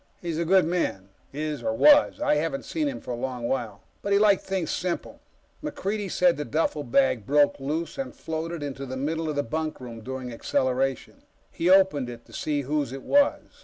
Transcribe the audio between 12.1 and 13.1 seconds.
to see whose it